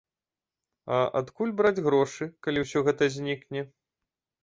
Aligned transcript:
А 0.95 1.01
адкуль 1.21 1.53
браць 1.61 1.83
грошы, 1.89 2.31
калі 2.47 2.67
ўсё 2.67 2.79
гэта 2.91 3.15
знікне? 3.19 3.61